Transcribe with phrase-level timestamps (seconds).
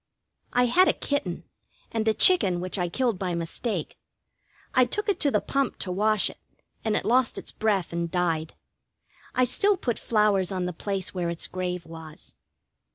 [0.51, 1.43] I had a kitten,
[1.91, 3.99] and a chicken which I killed by mistake.
[4.73, 6.39] I took it to the pump to wash it,
[6.83, 8.55] and it lost its breath and died.
[9.35, 12.33] I still put flowers on the place where its grave was.